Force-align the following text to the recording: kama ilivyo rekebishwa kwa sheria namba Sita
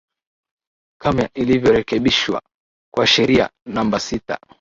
kama 1.01 1.29
ilivyo 1.33 1.71
rekebishwa 1.71 2.41
kwa 2.93 3.07
sheria 3.07 3.49
namba 3.65 3.99
Sita 3.99 4.39